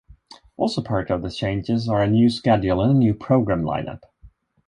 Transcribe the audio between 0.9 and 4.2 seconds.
of the changes are a new schedule and new program line-up.